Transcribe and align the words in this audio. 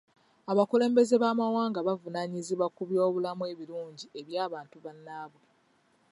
Abakulembeze 0.51 1.15
b'amawanga 1.21 1.79
bavunaanyizibwa 1.87 2.67
ku 2.75 2.81
by'obulamu 2.89 3.43
ebirungi 3.53 4.05
eby'antu 4.19 4.77
bannaabwe. 4.85 5.45